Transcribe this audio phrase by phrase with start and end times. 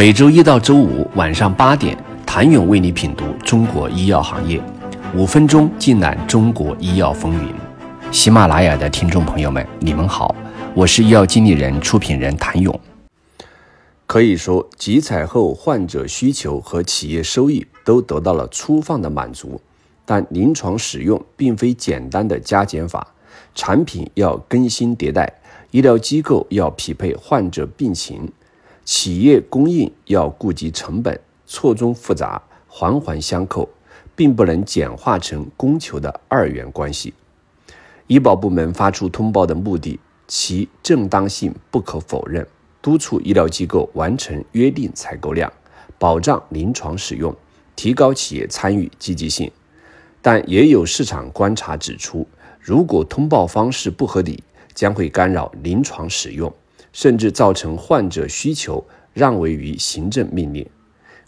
[0.00, 4.58] 每周一到周五晚上八点，谭勇为你品读中国医药行业，
[5.14, 7.54] 五分钟尽览中国医药风云。
[8.10, 10.34] 喜马拉雅的听众朋友们，你们好，
[10.74, 12.80] 我是医药经理人、出品人谭勇。
[14.06, 19.60] 可以说，集采后患者需求和企业收益都得到了粗放的满足，
[20.06, 23.06] 但临床使用并非简单的加减法，
[23.54, 25.30] 产品要更新迭代，
[25.72, 28.26] 医疗机构要匹配患者病情。
[28.92, 33.68] 企业供应要顾及成本，错综复杂，环环相扣，
[34.16, 37.14] 并不能简化成供求的二元关系。
[38.08, 42.44] 医保部门发出通报的目的，其正当性不可否认，
[42.82, 45.52] 督促医疗机构完成约定采购量，
[45.96, 47.32] 保障临床使用，
[47.76, 49.48] 提高企业参与积极性。
[50.20, 52.26] 但也有市场观察指出，
[52.58, 54.42] 如果通报方式不合理，
[54.74, 56.52] 将会干扰临床使用。
[56.92, 60.68] 甚至造成患者需求让位于行政命令。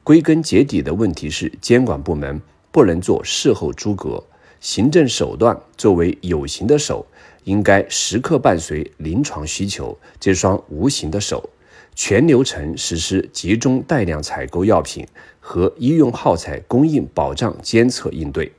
[0.04, 2.40] 归根结底的问题是，监管部门
[2.70, 4.24] 不能做事后诸葛，
[4.60, 7.06] 行政手段作为有形的手，
[7.44, 11.48] 应该时刻伴随临床需求这双无形的手，
[11.94, 15.06] 全流程实施集中带量采购药品
[15.38, 18.50] 和医用耗材供应保障监测应对。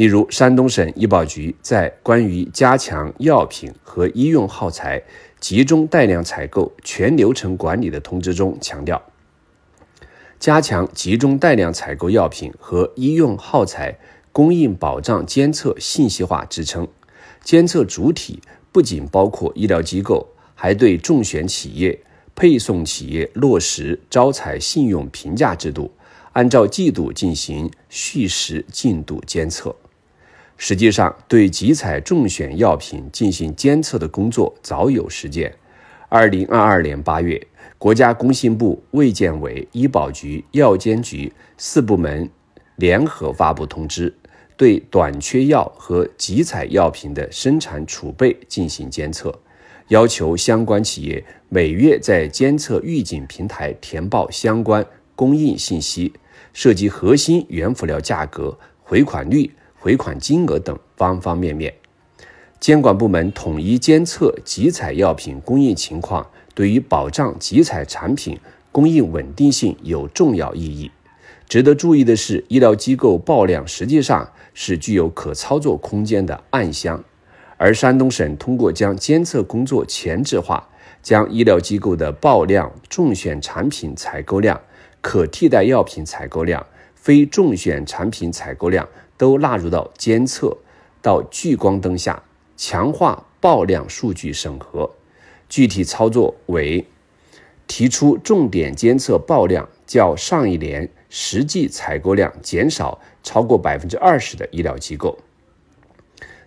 [0.00, 5.02] 例如，山东省医保局在关于加强药品和医用耗材
[5.38, 9.02] 集中带量采购全流程管理的通知中强调，
[10.38, 13.98] 加强集中带量采购药品和医用耗材
[14.32, 16.88] 供应保障监测信息化支撑，
[17.44, 18.40] 监测主体
[18.72, 22.00] 不仅包括医疗机构，还对中选企业、
[22.34, 25.92] 配送企业落实招采信用评价制度。
[26.32, 29.74] 按照季度进行虚实进度监测，
[30.62, 35.50] 实际上对集采中选药品进行监测的工作早有实践。
[36.10, 37.40] 二零二二年八月，
[37.78, 42.28] 国家工信部、卫健委、医保局、药监局四部门
[42.76, 44.14] 联合发布通知，
[44.54, 49.34] 对短缺药和集采药品的生产储备进行监测，
[49.88, 54.86] 要求相关企业每月在监测预警平台填报相关。
[55.16, 56.12] 供应信息
[56.52, 59.50] 涉及核心原辅料价格、回款率、
[59.80, 61.74] 回款金额等方方面面。
[62.60, 68.38] 监管部门统一监测集采药品供应情况，对于保障集采产品
[68.70, 70.90] 供应稳定性有重要意义。
[71.48, 77.02] 值得注意的是，医疗机构报量实际上是具有可操作空间的暗箱，
[77.56, 80.68] 而山东省通过将监测工作前置化，
[81.02, 84.60] 将医疗机构的报量、重选产品采购量。
[85.00, 88.86] 可替代药品采购量、非重选产品采购量
[89.20, 90.56] 都纳入到监测，
[91.02, 92.22] 到聚光灯下
[92.56, 94.90] 强化报量数据审核。
[95.46, 96.86] 具体操作为：
[97.66, 105.18] 提出重点监测报量较上一年实际采购量减少超过百分之二十的医疗机构；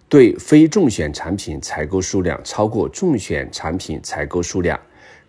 [0.10, 4.80] 对非中选产品采购数量超过中选产品采购数量。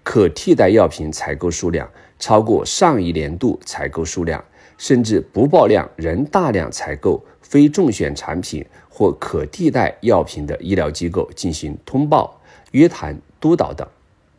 [0.02, 4.42] 可替代药品采购数量超过上一年度采购数量，
[4.78, 12.40] 甚至不报量仍大量采购非中选产品或可替代药品的医疗机构进行通报、
[12.72, 13.86] 约谈、督导等。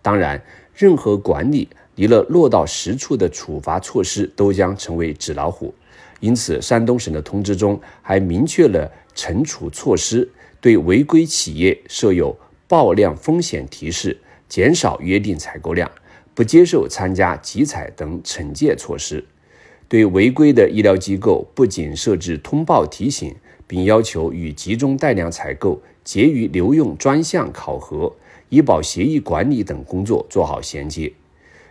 [0.01, 0.41] 当然，
[0.73, 5.73] 任何管理离了落到实处的处罚措施都将成为纸老虎。
[6.19, 10.29] 因此，山东省的通知中还明确了惩处措施，
[10.62, 12.35] 对违规企业设有
[12.67, 14.17] 报量风险提示。
[14.47, 15.91] 减少约定采购量，
[16.35, 19.25] 不接受参加集采等惩戒措施。
[19.88, 23.35] 对违规的医疗机构，不仅设置通报提醒，
[23.68, 28.12] 并要求与集中带量采购结余留用专项考核、
[28.50, 31.12] 医保协议管理等工作做好衔接。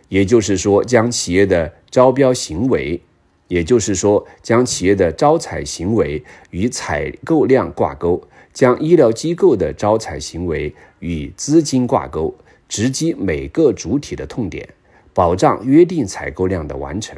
[0.08, 3.00] 也就是说，将企业的招标行为，
[3.48, 12.34] 也就是说，将企业的招采行为与采购量挂钩，将医疗机构的招采行为与资金挂钩。
[12.66, 14.68] 直击每个主体的痛点，
[15.12, 17.16] 保障约定采购量的完成。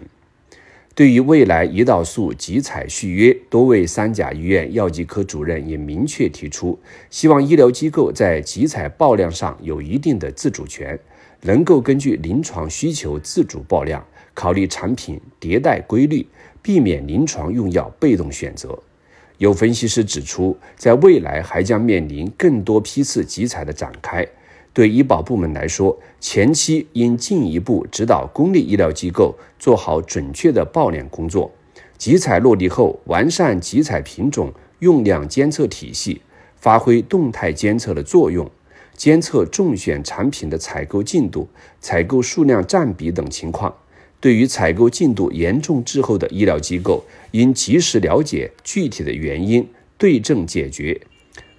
[0.97, 6.79] 对于未来胰岛素集采续约，多位三甲医院药剂科主任也明确提出，
[7.11, 10.99] 希望医疗机构在集采报量上有一定的自主权，
[11.43, 14.03] 能够根据临床需求自主报量，
[14.33, 16.27] 考虑产品迭代规律，
[16.63, 18.83] 避免临床用药被动选择。
[19.37, 24.27] 有分析师指出，在未来还将面临更多批次集采的展开。
[24.77, 31.51] 对医保部门来说，前期应进一步指导公立医疗机构做好准确的报量工作；
[31.97, 36.21] 集采落地后，完善集采品种用量监测体系，
[36.57, 38.51] 发挥动态监测的作用，
[38.95, 41.49] 监测中选产品的采购进度、
[41.81, 43.75] 采购数量占比等情况，
[44.21, 51.01] 对于采购进度严重滞后的医疗机构，应及时了解具体的原因，对症解决，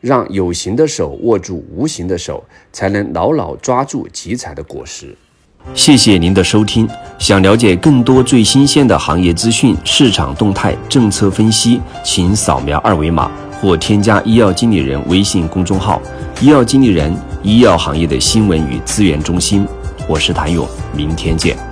[0.01, 5.15] 让有形的手握住无形的手，才能牢牢抓住集采的果实。
[5.73, 6.87] 谢谢您的收听。
[7.19, 13.29] 想了解更多最新鲜的行业资讯、市场动态、政策分析，请扫描二维码
[13.59, 16.01] 或添加医药经理人微信公众号
[16.39, 17.13] “医药经理人”
[17.43, 19.67] 医药行业的新闻与资源中心。
[20.07, 20.65] 我是谭勇，
[20.95, 21.66] 明天见。